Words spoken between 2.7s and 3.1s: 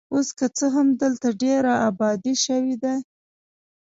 ده.